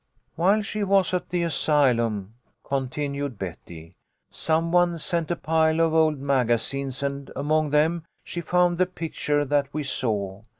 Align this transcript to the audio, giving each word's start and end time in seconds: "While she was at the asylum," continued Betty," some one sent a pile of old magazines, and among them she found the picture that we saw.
"While 0.35 0.63
she 0.63 0.83
was 0.83 1.13
at 1.13 1.29
the 1.29 1.43
asylum," 1.43 2.33
continued 2.63 3.37
Betty," 3.37 3.93
some 4.31 4.71
one 4.71 4.97
sent 4.97 5.29
a 5.29 5.35
pile 5.35 5.79
of 5.79 5.93
old 5.93 6.17
magazines, 6.17 7.03
and 7.03 7.29
among 7.35 7.69
them 7.69 8.05
she 8.23 8.41
found 8.41 8.79
the 8.79 8.87
picture 8.87 9.45
that 9.45 9.71
we 9.75 9.83
saw. 9.83 10.41